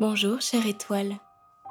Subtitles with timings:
[0.00, 1.16] Bonjour chère étoile.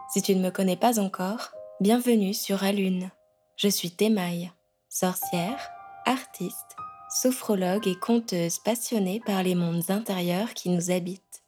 [0.09, 3.09] Si tu ne me connais pas encore, bienvenue sur Alune.
[3.55, 4.51] Je suis Thémaille,
[4.89, 5.69] sorcière,
[6.05, 6.75] artiste,
[7.09, 11.41] sophrologue et conteuse passionnée par les mondes intérieurs qui nous habitent.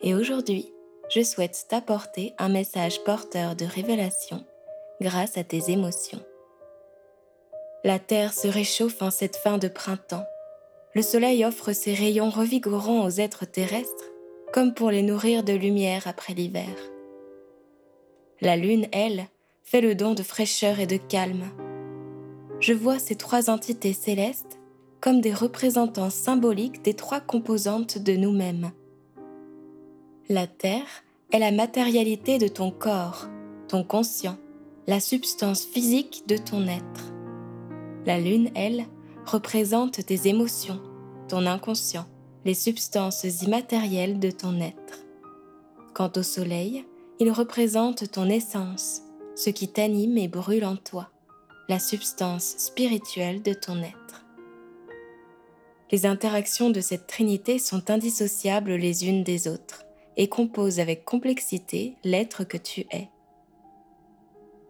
[0.00, 0.72] Et aujourd'hui,
[1.14, 4.42] je souhaite t'apporter un message porteur de révélation
[5.02, 6.24] grâce à tes émotions.
[7.84, 10.24] La Terre se réchauffe en cette fin de printemps.
[10.94, 14.13] Le Soleil offre ses rayons revigorants aux êtres terrestres
[14.54, 16.68] comme pour les nourrir de lumière après l'hiver.
[18.40, 19.26] La lune, elle,
[19.64, 21.42] fait le don de fraîcheur et de calme.
[22.60, 24.60] Je vois ces trois entités célestes
[25.00, 28.70] comme des représentants symboliques des trois composantes de nous-mêmes.
[30.28, 33.26] La Terre est la matérialité de ton corps,
[33.66, 34.36] ton conscient,
[34.86, 37.12] la substance physique de ton être.
[38.06, 38.84] La Lune, elle,
[39.26, 40.80] représente tes émotions,
[41.28, 42.06] ton inconscient,
[42.44, 45.04] les substances immatérielles de ton être.
[45.94, 46.84] Quant au soleil,
[47.20, 49.02] il représente ton essence,
[49.34, 51.10] ce qui t'anime et brûle en toi,
[51.68, 54.26] la substance spirituelle de ton être.
[55.90, 59.84] Les interactions de cette trinité sont indissociables les unes des autres
[60.16, 63.08] et composent avec complexité l'être que tu es.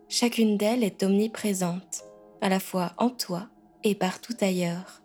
[0.08, 2.04] Chacune d'elles est omniprésente,
[2.40, 3.48] à la fois en toi
[3.84, 5.03] et partout ailleurs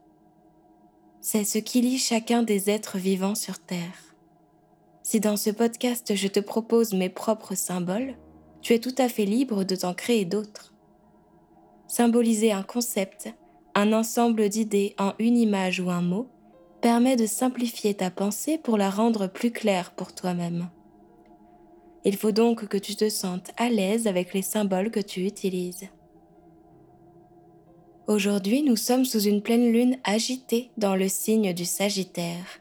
[1.22, 4.16] c'est ce qui lie chacun des êtres vivants sur Terre.
[5.03, 8.16] Si dans ce podcast je te propose mes propres symboles,
[8.62, 10.73] tu es tout à fait libre de t'en créer d'autres.
[11.88, 13.34] Symboliser un concept,
[13.75, 16.30] un ensemble d'idées en une image ou un mot,
[16.81, 20.69] permet de simplifier ta pensée pour la rendre plus claire pour toi-même.
[22.06, 25.90] Il faut donc que tu te sentes à l'aise avec les symboles que tu utilises.
[28.09, 32.59] Aujourd'hui, nous sommes sous une pleine lune agitée dans le signe du Sagittaire.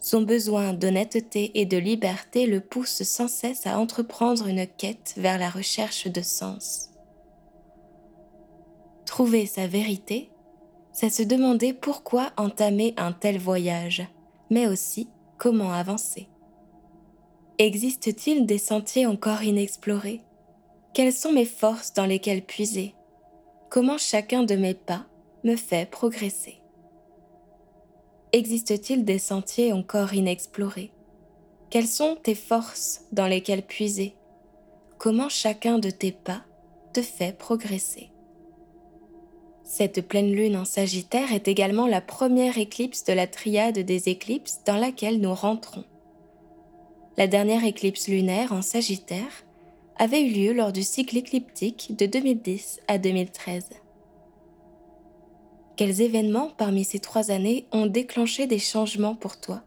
[0.00, 5.38] Son besoin d'honnêteté et de liberté le pousse sans cesse à entreprendre une quête vers
[5.38, 6.90] la recherche de sens.
[9.06, 10.28] Trouver sa vérité,
[10.92, 14.06] c'est se demander pourquoi entamer un tel voyage,
[14.50, 16.28] mais aussi comment avancer.
[17.56, 20.20] Existe-t-il des sentiers encore inexplorés?
[20.92, 22.94] Quelles sont mes forces dans lesquelles puiser?
[23.70, 25.06] Comment chacun de mes pas
[25.44, 26.60] me fait progresser.
[28.32, 30.90] Existe-t-il des sentiers encore inexplorés?
[31.70, 34.16] Quelles sont tes forces dans lesquelles puiser?
[34.98, 36.42] Comment chacun de tes pas
[36.92, 38.10] te fait progresser?
[39.62, 44.62] Cette pleine lune en Sagittaire est également la première éclipse de la triade des éclipses
[44.66, 45.84] dans laquelle nous rentrons.
[47.16, 49.44] La dernière éclipse lunaire en Sagittaire
[50.00, 53.68] avait eu lieu lors du cycle écliptique de 2010 à 2013.
[55.76, 59.62] Quels événements parmi ces trois années ont déclenché des changements pour toi?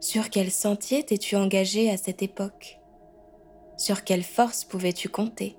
[0.00, 2.80] Sur quel sentier t'es-tu engagé à cette époque?
[3.76, 5.56] Sur quelle force pouvais-tu compter?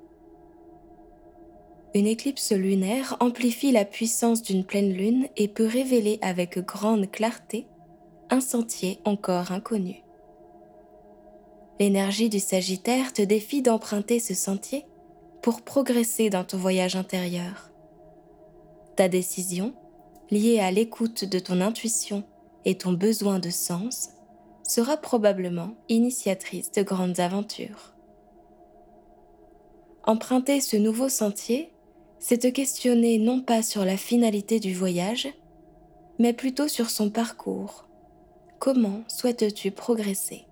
[1.93, 7.67] Une éclipse lunaire amplifie la puissance d'une pleine lune et peut révéler avec grande clarté
[8.31, 10.00] un sentier encore inconnu.
[11.79, 14.85] L'énergie du Sagittaire te défie d'emprunter ce sentier
[15.41, 17.71] pour progresser dans ton voyage intérieur.
[18.95, 19.73] Ta décision,
[20.29, 22.23] liée à l'écoute de ton intuition
[22.65, 24.09] et ton besoin de sens,
[24.63, 27.93] sera probablement initiatrice de grandes aventures.
[30.03, 31.73] Emprunter ce nouveau sentier,
[32.19, 35.27] c'est te questionner non pas sur la finalité du voyage,
[36.19, 37.87] mais plutôt sur son parcours.
[38.59, 40.45] Comment souhaites-tu progresser?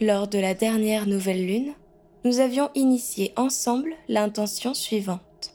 [0.00, 1.74] Lors de la dernière nouvelle lune,
[2.24, 5.54] nous avions initié ensemble l'intention suivante.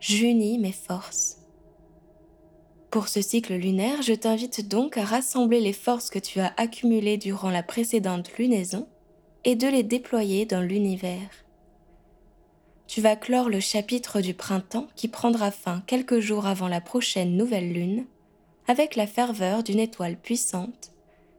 [0.00, 1.38] J'unis mes forces.
[2.90, 7.18] Pour ce cycle lunaire, je t'invite donc à rassembler les forces que tu as accumulées
[7.18, 8.88] durant la précédente lunaison
[9.44, 11.28] et de les déployer dans l'univers.
[12.86, 17.36] Tu vas clore le chapitre du printemps qui prendra fin quelques jours avant la prochaine
[17.36, 18.06] nouvelle lune
[18.66, 20.92] avec la ferveur d'une étoile puissante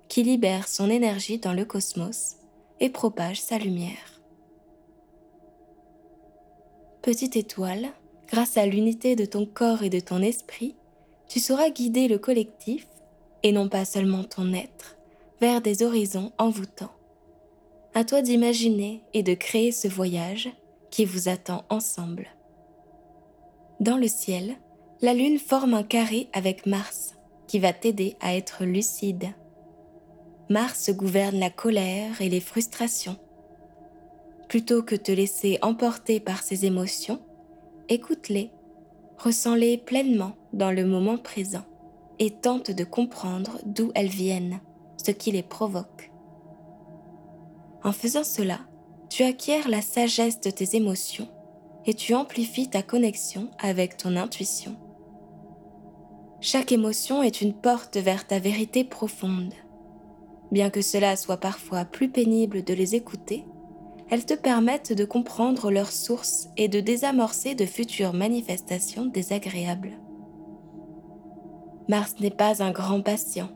[0.07, 2.35] qui libère son énergie dans le cosmos
[2.79, 4.21] et propage sa lumière.
[7.01, 7.89] Petite étoile,
[8.27, 10.75] grâce à l'unité de ton corps et de ton esprit,
[11.27, 12.87] tu sauras guider le collectif,
[13.43, 14.97] et non pas seulement ton être,
[15.39, 16.91] vers des horizons envoûtants.
[17.93, 20.49] À toi d'imaginer et de créer ce voyage
[20.91, 22.27] qui vous attend ensemble.
[23.79, 24.55] Dans le ciel,
[25.01, 27.15] la Lune forme un carré avec Mars
[27.47, 29.29] qui va t'aider à être lucide
[30.49, 33.17] Mars gouverne la colère et les frustrations.
[34.47, 37.19] Plutôt que te laisser emporter par ces émotions,
[37.89, 38.51] écoute-les,
[39.17, 41.65] ressens-les pleinement dans le moment présent
[42.19, 44.61] et tente de comprendre d'où elles viennent,
[45.03, 46.11] ce qui les provoque.
[47.83, 48.59] En faisant cela,
[49.09, 51.27] tu acquiers la sagesse de tes émotions
[51.85, 54.77] et tu amplifies ta connexion avec ton intuition.
[56.39, 59.53] Chaque émotion est une porte vers ta vérité profonde.
[60.51, 63.45] Bien que cela soit parfois plus pénible de les écouter,
[64.09, 69.99] elles te permettent de comprendre leur source et de désamorcer de futures manifestations désagréables.
[71.89, 73.49] Mars n'est pas un grand patient.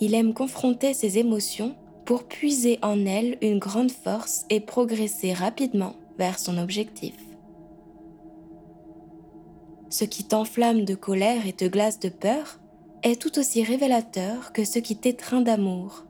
[0.00, 1.74] Il aime confronter ses émotions
[2.04, 7.14] pour puiser en elles une grande force et progresser rapidement vers son objectif.
[9.90, 12.60] Ce qui t'enflamme de colère et te glace de peur
[13.02, 16.04] est tout aussi révélateur que ce qui t'étreint d'amour.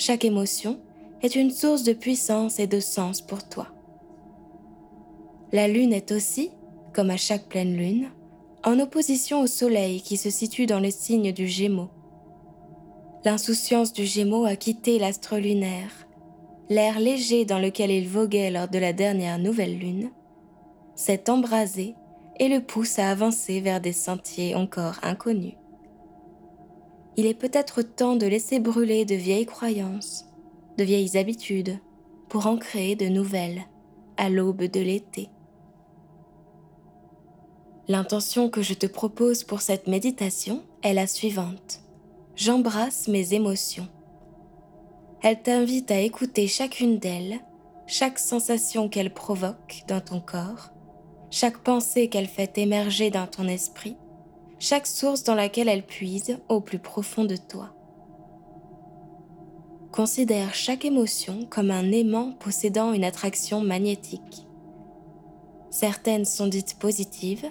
[0.00, 0.80] Chaque émotion
[1.20, 3.66] est une source de puissance et de sens pour toi.
[5.52, 6.52] La lune est aussi,
[6.94, 8.08] comme à chaque pleine lune,
[8.64, 11.90] en opposition au soleil qui se situe dans le signe du Gémeaux.
[13.26, 16.08] L'insouciance du Gémeaux a quitté l'astre lunaire,
[16.70, 20.08] l'air léger dans lequel il voguait lors de la dernière nouvelle lune,
[20.94, 21.94] s'est embrasé
[22.38, 25.59] et le pousse à avancer vers des sentiers encore inconnus.
[27.20, 30.24] Il est peut-être temps de laisser brûler de vieilles croyances,
[30.78, 31.78] de vieilles habitudes,
[32.30, 33.60] pour en créer de nouvelles
[34.16, 35.28] à l'aube de l'été.
[37.88, 41.82] L'intention que je te propose pour cette méditation est la suivante.
[42.36, 43.88] J'embrasse mes émotions.
[45.22, 47.40] Elle t'invite à écouter chacune d'elles,
[47.86, 50.70] chaque sensation qu'elle provoque dans ton corps,
[51.30, 53.98] chaque pensée qu'elle fait émerger dans ton esprit,
[54.60, 57.74] chaque source dans laquelle elle puise au plus profond de toi.
[59.90, 64.46] Considère chaque émotion comme un aimant possédant une attraction magnétique.
[65.70, 67.46] Certaines sont dites positives,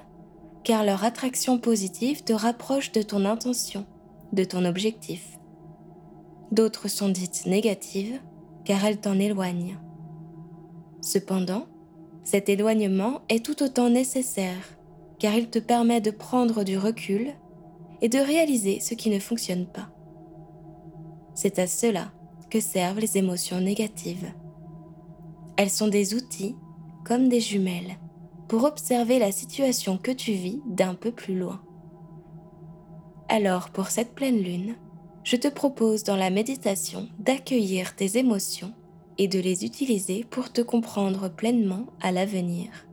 [0.64, 3.86] car leur attraction positive te rapproche de ton intention,
[4.32, 5.40] de ton objectif.
[6.52, 8.22] D'autres sont dites négatives,
[8.66, 9.80] car elles t'en éloignent.
[11.02, 11.66] Cependant,
[12.24, 14.79] cet éloignement est tout autant nécessaire,
[15.20, 17.34] car il te permet de prendre du recul
[18.02, 19.90] et de réaliser ce qui ne fonctionne pas.
[21.36, 22.12] C'est à cela
[22.50, 24.32] que servent les émotions négatives.
[25.58, 26.56] Elles sont des outils,
[27.06, 27.98] comme des jumelles,
[28.48, 31.62] pour observer la situation que tu vis d'un peu plus loin.
[33.28, 34.76] Alors pour cette pleine lune,
[35.24, 38.74] je te propose dans la méditation d'accueillir tes émotions
[39.18, 42.89] et de les utiliser pour te comprendre pleinement à l'avenir.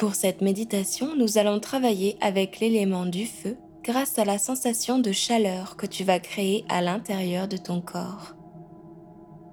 [0.00, 5.12] Pour cette méditation, nous allons travailler avec l'élément du feu grâce à la sensation de
[5.12, 8.34] chaleur que tu vas créer à l'intérieur de ton corps.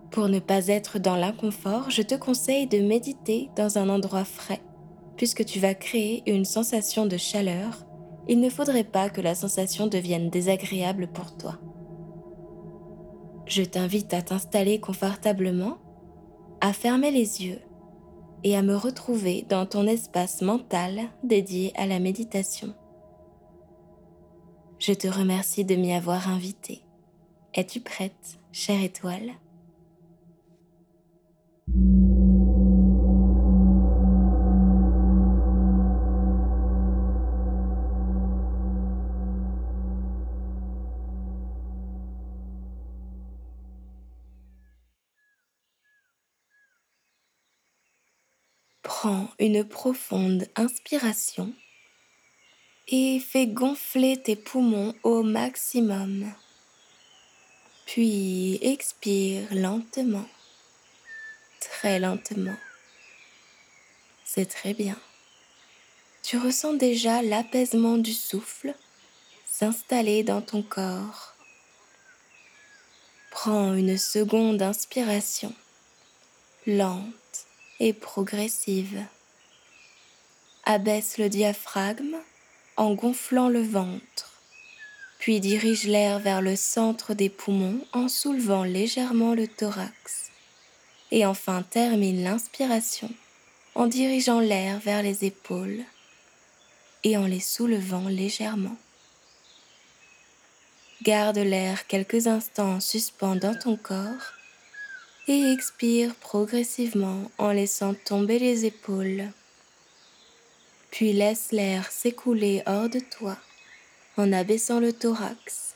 [0.09, 4.61] Pour ne pas être dans l'inconfort, je te conseille de méditer dans un endroit frais.
[5.17, 7.85] Puisque tu vas créer une sensation de chaleur,
[8.29, 11.59] il ne faudrait pas que la sensation devienne désagréable pour toi.
[13.47, 15.77] Je t'invite à t'installer confortablement,
[16.61, 17.59] à fermer les yeux
[18.43, 22.73] et à me retrouver dans ton espace mental dédié à la méditation.
[24.79, 26.83] Je te remercie de m'y avoir invité.
[27.53, 29.31] Es-tu prête, chère étoile?
[49.07, 51.53] Prends une profonde inspiration
[52.89, 56.29] et fais gonfler tes poumons au maximum.
[57.85, 60.27] Puis expire lentement,
[61.61, 62.57] très lentement.
[64.25, 64.99] C'est très bien.
[66.21, 68.75] Tu ressens déjà l'apaisement du souffle
[69.45, 71.33] s'installer dans ton corps.
[73.31, 75.53] Prends une seconde inspiration,
[76.65, 77.13] lente
[77.79, 79.03] et progressive.
[80.65, 82.17] Abaisse le diaphragme
[82.75, 84.41] en gonflant le ventre,
[85.19, 90.31] puis dirige l'air vers le centre des poumons en soulevant légèrement le thorax,
[91.11, 93.09] et enfin termine l'inspiration
[93.75, 95.83] en dirigeant l'air vers les épaules
[97.03, 98.75] et en les soulevant légèrement.
[101.03, 104.33] Garde l'air quelques instants en suspens dans ton corps
[105.27, 109.29] et expire progressivement en laissant tomber les épaules
[110.91, 113.37] puis laisse l'air s'écouler hors de toi
[114.15, 115.75] en abaissant le thorax.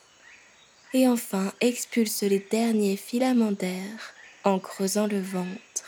[0.94, 5.86] Et enfin expulse les derniers filaments d'air en creusant le ventre.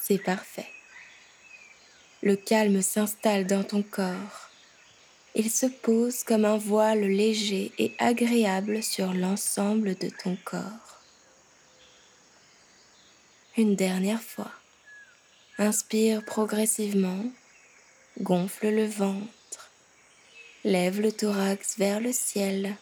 [0.00, 0.68] C'est parfait.
[2.22, 4.48] Le calme s'installe dans ton corps
[5.34, 10.87] il se pose comme un voile léger et agréable sur l'ensemble de ton corps.
[13.58, 14.52] Une dernière fois,
[15.58, 17.24] inspire progressivement,
[18.20, 19.72] gonfle le ventre,
[20.62, 22.76] lève le thorax vers le ciel,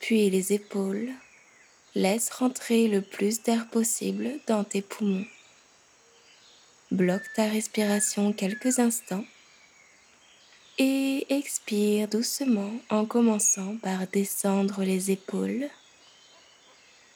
[0.00, 1.10] puis les épaules,
[1.94, 5.26] laisse rentrer le plus d'air possible dans tes poumons.
[6.90, 9.26] Bloque ta respiration quelques instants.
[10.78, 15.68] Et expire doucement en commençant par descendre les épaules,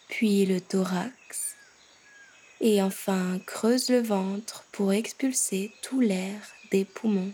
[0.09, 1.55] puis le thorax,
[2.60, 7.32] et enfin creuse le ventre pour expulser tout l'air des poumons.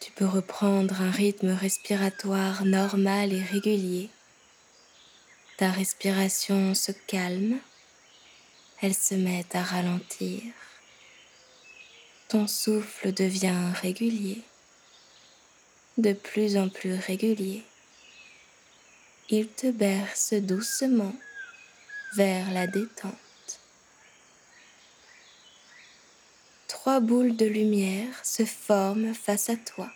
[0.00, 4.10] Tu peux reprendre un rythme respiratoire normal et régulier.
[5.56, 7.58] Ta respiration se calme,
[8.82, 10.42] elle se met à ralentir
[12.34, 14.42] ton souffle devient régulier,
[15.98, 17.62] de plus en plus régulier.
[19.30, 21.14] Il te berce doucement
[22.16, 23.14] vers la détente.
[26.68, 29.90] Trois boules de lumière se forment face à toi.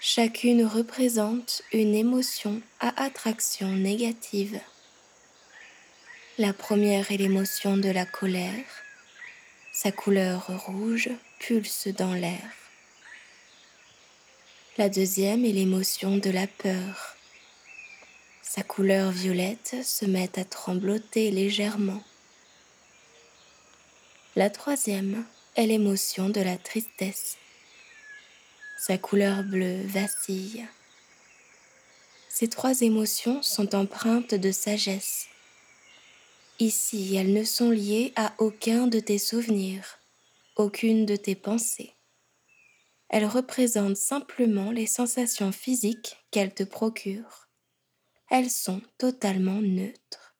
[0.00, 4.60] Chacune représente une émotion à attraction négative.
[6.38, 8.64] La première est l'émotion de la colère
[9.82, 11.08] sa couleur rouge
[11.38, 12.42] pulse dans l'air.
[14.76, 17.16] La deuxième est l'émotion de la peur.
[18.52, 22.02] Sa couleur violette se met à trembloter légèrement.
[24.34, 27.36] La troisième est l'émotion de la tristesse.
[28.76, 30.66] Sa couleur bleue vacille.
[32.28, 35.28] Ces trois émotions sont empreintes de sagesse
[36.58, 40.00] Ici, elles ne sont liées à aucun de tes souvenirs,
[40.56, 41.94] aucune de tes pensées.
[43.10, 47.49] Elles représentent simplement les sensations physiques qu'elles te procurent.
[48.30, 50.34] Elles sont totalement neutres.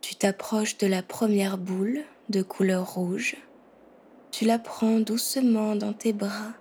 [0.00, 3.36] Tu t'approches de la première boule de couleur rouge
[4.36, 6.54] tu la prends doucement dans tes bras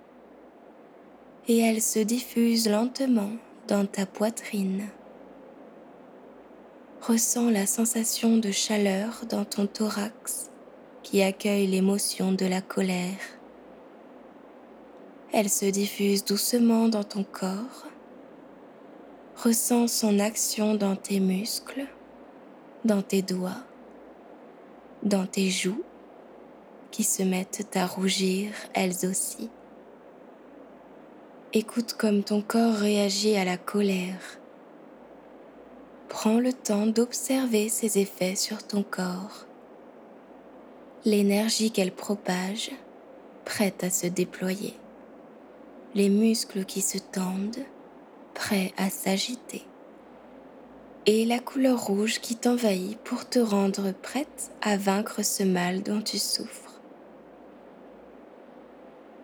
[1.48, 3.32] et elle se diffuse lentement
[3.68, 4.88] dans ta poitrine.
[7.02, 10.52] Ressens la sensation de chaleur dans ton thorax
[11.04, 13.20] qui accueille l'émotion de la colère.
[15.32, 17.88] Elle se diffuse doucement dans ton corps.
[19.36, 21.86] Ressens son action dans tes muscles,
[22.86, 23.64] dans tes doigts,
[25.04, 25.84] dans tes joues
[26.92, 29.50] qui se mettent à rougir elles aussi.
[31.52, 34.40] Écoute comme ton corps réagit à la colère.
[36.08, 39.48] Prends le temps d'observer ses effets sur ton corps.
[41.06, 42.72] L'énergie qu'elle propage,
[43.46, 44.74] prête à se déployer.
[45.96, 47.66] Les muscles qui se tendent,
[48.34, 49.64] prêts à s'agiter.
[51.06, 56.02] Et la couleur rouge qui t'envahit pour te rendre prête à vaincre ce mal dont
[56.02, 56.64] tu souffres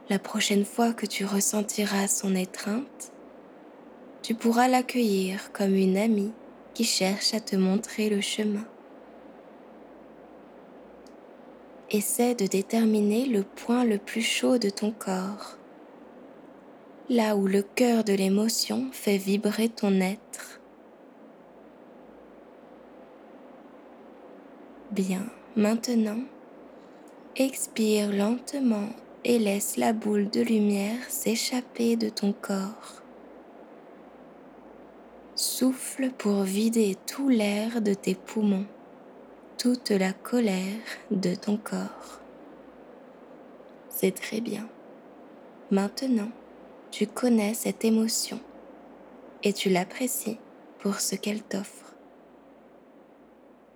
[0.09, 3.11] la prochaine fois que tu ressentiras son étreinte,
[4.23, 6.33] tu pourras l'accueillir comme une amie
[6.73, 8.65] qui cherche à te montrer le chemin.
[11.91, 15.57] Essaie de déterminer le point le plus chaud de ton corps,
[17.09, 20.61] là où le cœur de l'émotion fait vibrer ton être.
[24.91, 26.19] Bien, maintenant,
[27.35, 28.89] expire lentement
[29.23, 33.01] et laisse la boule de lumière s'échapper de ton corps.
[35.33, 38.67] Souffle pour vider tout l'air de tes poumons,
[39.59, 40.79] toute la colère
[41.11, 42.21] de ton corps.
[43.89, 44.69] C'est très bien.
[45.69, 46.31] Maintenant,
[46.91, 48.39] tu connais cette émotion
[49.43, 50.37] et tu l'apprécies
[50.79, 51.93] pour ce qu'elle t'offre.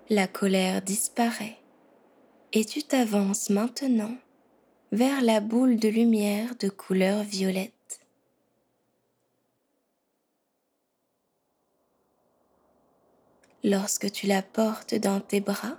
[0.09, 1.57] La colère disparaît
[2.53, 4.15] et tu t'avances maintenant
[4.93, 7.73] vers la boule de lumière de couleur violette.
[13.63, 15.77] Lorsque tu la portes dans tes bras,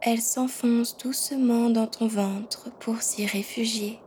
[0.00, 4.00] elle s'enfonce doucement dans ton ventre pour s'y réfugier.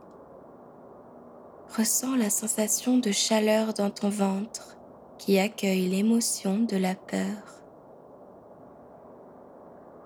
[1.76, 4.76] Ressens la sensation de chaleur dans ton ventre
[5.18, 7.62] qui accueille l'émotion de la peur.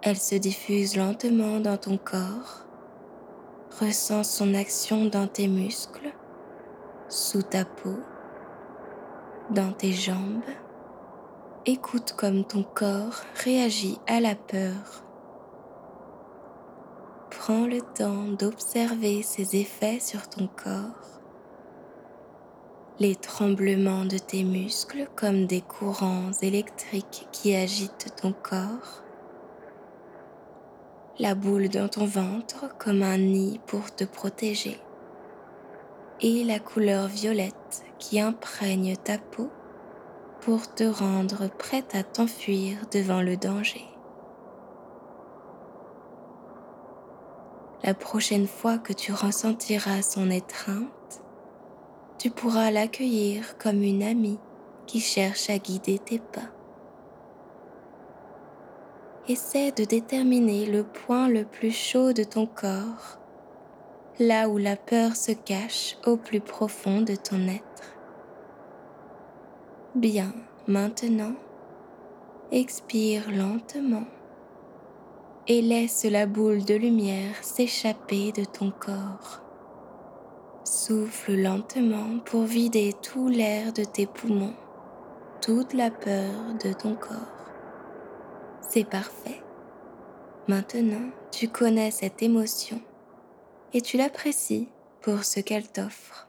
[0.03, 2.69] Elle se diffuse lentement dans ton corps
[3.81, 6.13] Ressens son action dans tes muscles,
[7.09, 7.95] sous ta peau,
[9.51, 10.43] dans tes jambes.
[11.67, 15.05] Écoute comme ton corps réagit à la peur.
[17.31, 21.21] Prends le temps d'observer ses effets sur ton corps.
[23.01, 29.03] Les tremblements de tes muscles comme des courants électriques qui agitent ton corps.
[31.19, 34.81] La boule dans ton ventre comme un nid pour te protéger.
[36.21, 39.51] Et la couleur violette qui imprègne ta peau
[40.49, 43.85] pour te rendre prête à t'enfuir devant le danger.
[47.85, 51.21] La prochaine fois que tu ressentiras son étreinte,
[52.17, 54.39] tu pourras l'accueillir comme une amie
[54.87, 56.49] qui cherche à guider tes pas.
[59.29, 63.19] Essaie de déterminer le point le plus chaud de ton corps,
[64.19, 67.98] là où la peur se cache au plus profond de ton être.
[69.99, 70.33] Bien,
[70.69, 71.35] maintenant,
[72.53, 74.05] expire lentement
[75.49, 79.43] et laisse la boule de lumière s'échapper de ton corps.
[80.63, 84.55] Souffle lentement pour vider tout l'air de tes poumons,
[85.41, 87.51] toute la peur de ton corps.
[88.61, 89.43] C'est parfait.
[90.47, 92.81] Maintenant, tu connais cette émotion
[93.73, 94.69] et tu l'apprécies
[95.01, 96.28] pour ce qu'elle t'offre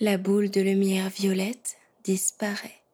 [0.00, 2.84] la boule de lumière violette disparaît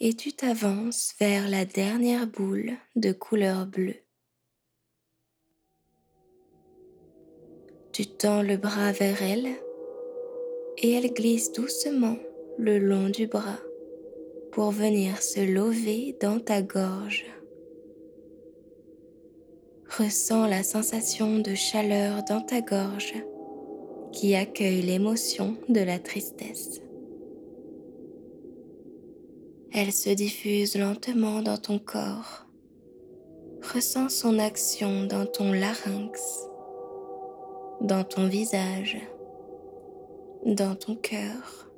[0.00, 3.96] et tu t'avances vers la dernière boule de couleur bleue.
[7.92, 9.48] Tu tends le bras vers elle
[10.78, 12.18] et elle glisse doucement
[12.58, 13.60] le long du bras
[14.50, 17.24] pour venir se lever dans ta gorge.
[19.88, 23.14] Ressens la sensation de chaleur dans ta gorge
[24.14, 26.80] qui accueille l'émotion de la tristesse.
[29.72, 32.46] Elle se diffuse lentement dans ton corps.
[33.74, 36.48] Ressens son action dans ton larynx,
[37.80, 38.98] dans ton visage,
[40.46, 41.68] dans ton cœur.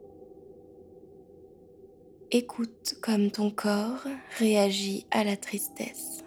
[2.32, 4.04] Écoute comme ton corps
[4.38, 6.22] réagit à la tristesse.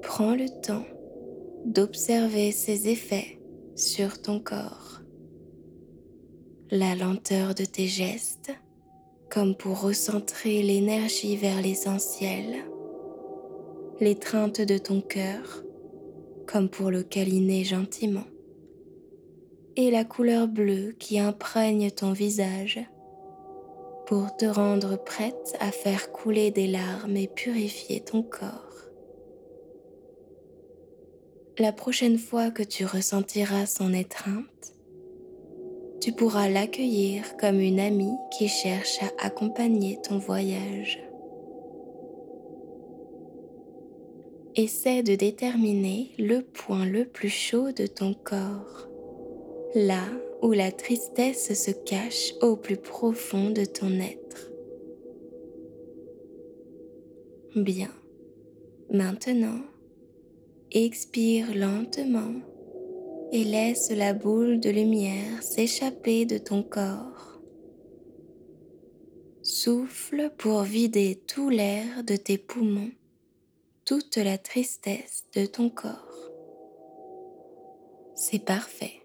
[0.00, 0.86] Prends le temps
[1.66, 3.36] d'observer ses effets
[3.76, 5.02] sur ton corps.
[6.70, 8.50] La lenteur de tes gestes,
[9.30, 12.64] comme pour recentrer l'énergie vers l'essentiel.
[14.00, 15.62] L'étreinte de ton cœur,
[16.46, 18.24] comme pour le câliner gentiment.
[19.76, 22.80] Et la couleur bleue qui imprègne ton visage
[24.06, 28.65] pour te rendre prête à faire couler des larmes et purifier ton corps.
[31.58, 34.74] La prochaine fois que tu ressentiras son étreinte,
[36.02, 41.02] tu pourras l'accueillir comme une amie qui cherche à accompagner ton voyage.
[44.54, 48.86] Essaie de déterminer le point le plus chaud de ton corps,
[49.74, 50.04] là
[50.42, 54.50] où la tristesse se cache au plus profond de ton être.
[57.54, 57.90] Bien,
[58.90, 59.60] maintenant,
[60.72, 62.34] Expire lentement
[63.30, 67.40] et laisse la boule de lumière s'échapper de ton corps.
[69.42, 72.90] Souffle pour vider tout l'air de tes poumons,
[73.84, 76.30] toute la tristesse de ton corps.
[78.16, 79.02] C'est parfait.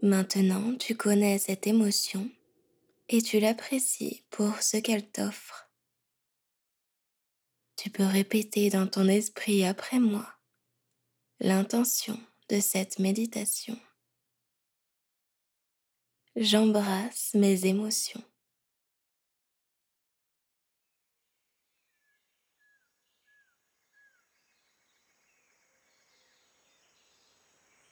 [0.00, 2.30] Maintenant, tu connais cette émotion
[3.10, 5.70] et tu l'apprécies pour ce qu'elle t'offre.
[7.76, 10.33] Tu peux répéter dans ton esprit après moi
[11.44, 13.78] l'intention de cette méditation.
[16.36, 18.22] J'embrasse mes émotions.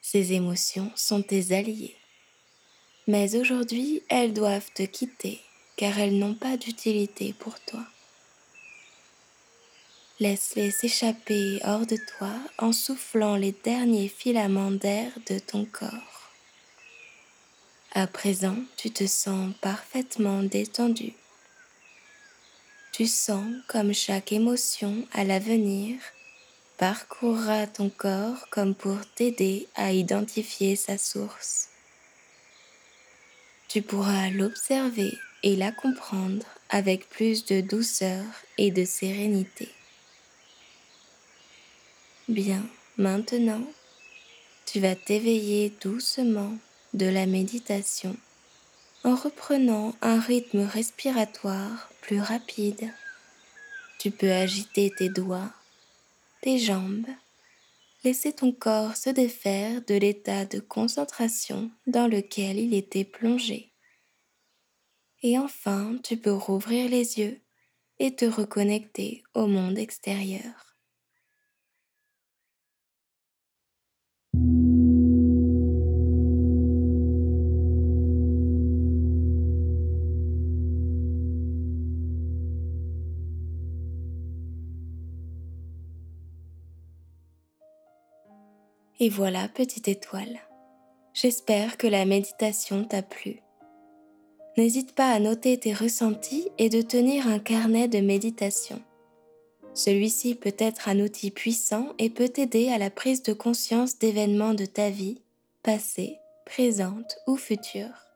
[0.01, 1.97] Ces émotions sont tes alliés.
[3.07, 5.43] Mais aujourd'hui, elles doivent te quitter
[5.77, 7.85] car elles n'ont pas d'utilité pour toi.
[10.23, 16.31] Laisse-les s'échapper hors de toi en soufflant les derniers filaments d'air de ton corps.
[17.91, 21.15] À présent, tu te sens parfaitement détendu.
[22.93, 25.99] Tu sens comme chaque émotion à l'avenir
[26.79, 31.69] parcourra ton corps comme pour t'aider à identifier sa source.
[33.67, 38.23] Tu pourras l'observer et la comprendre avec plus de douceur
[38.57, 39.69] et de sérénité.
[42.29, 42.65] Bien,
[42.97, 43.65] maintenant,
[44.65, 46.57] tu vas t'éveiller doucement
[46.95, 48.17] de la méditation
[49.03, 52.93] en reprenant un rythme respiratoire plus rapide.
[53.99, 55.53] Tu peux agiter tes doigts,
[56.43, 57.09] tes jambes,
[58.05, 63.73] laisser ton corps se défaire de l'état de concentration dans lequel il était plongé.
[65.23, 67.41] Et enfin, tu peux rouvrir les yeux
[67.99, 70.72] et te reconnecter au monde extérieur.
[89.05, 90.39] Et voilà, petite étoile.
[91.13, 93.43] J'espère que la méditation t'a plu.
[94.57, 98.81] N'hésite pas à noter tes ressentis et de tenir un carnet de méditation.
[99.75, 104.55] Celui-ci peut être un outil puissant et peut t'aider à la prise de conscience d'événements
[104.55, 105.21] de ta vie,
[105.65, 108.07] passée, présente ou future.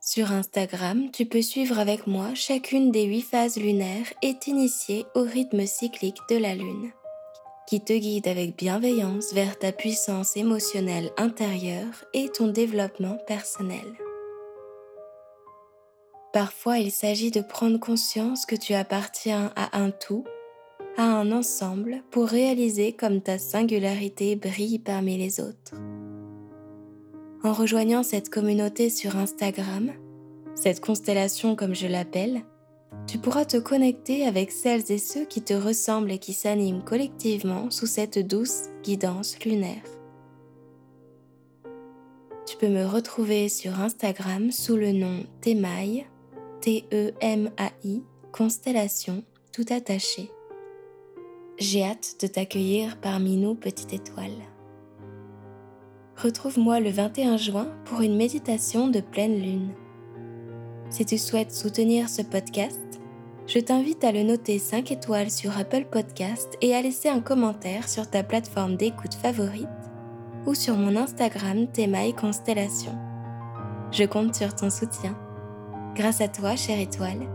[0.00, 5.22] Sur Instagram, tu peux suivre avec moi chacune des huit phases lunaires et t'initier au
[5.22, 6.90] rythme cyclique de la Lune
[7.66, 13.86] qui te guide avec bienveillance vers ta puissance émotionnelle intérieure et ton développement personnel.
[16.32, 20.24] Parfois, il s'agit de prendre conscience que tu appartiens à un tout,
[20.96, 25.74] à un ensemble pour réaliser comme ta singularité brille parmi les autres.
[27.42, 29.92] En rejoignant cette communauté sur Instagram,
[30.54, 32.44] cette constellation comme je l'appelle,
[33.06, 37.70] tu pourras te connecter avec celles et ceux qui te ressemblent et qui s'animent collectivement
[37.70, 39.82] sous cette douce guidance lunaire.
[42.46, 46.06] Tu peux me retrouver sur Instagram sous le nom Temaï,
[46.60, 50.30] T-E-M-A-I, constellation tout attaché.
[51.58, 54.36] J'ai hâte de t'accueillir parmi nous, petite étoile.
[56.16, 59.74] Retrouve-moi le 21 juin pour une méditation de pleine lune.
[60.90, 62.80] Si tu souhaites soutenir ce podcast,
[63.46, 67.88] je t'invite à le noter 5 étoiles sur Apple Podcast et à laisser un commentaire
[67.88, 69.68] sur ta plateforme d'écoute favorite
[70.46, 72.92] ou sur mon Instagram Thémaï Constellation.
[73.92, 75.16] Je compte sur ton soutien.
[75.94, 77.28] Grâce à toi, chère étoile,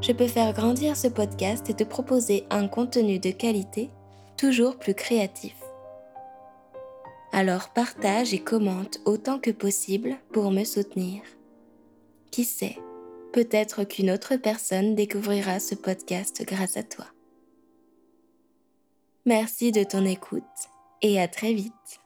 [0.00, 3.90] je peux faire grandir ce podcast et te proposer un contenu de qualité
[4.36, 5.56] toujours plus créatif.
[7.32, 11.22] Alors partage et commente autant que possible pour me soutenir.
[12.30, 12.76] Qui sait?
[13.32, 17.06] Peut-être qu'une autre personne découvrira ce podcast grâce à toi.
[19.26, 20.42] Merci de ton écoute
[21.02, 21.99] et à très vite.